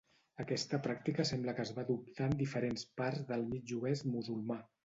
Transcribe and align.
Aquesta 0.43 0.79
pràctica 0.87 1.25
sembla 1.31 1.53
que 1.59 1.65
es 1.69 1.73
va 1.77 1.85
adoptar 1.87 2.31
en 2.31 2.35
diferents 2.41 2.89
parts 3.03 3.29
del 3.31 3.49
mig 3.55 3.77
oest 3.81 4.13
musulmà. 4.17 4.63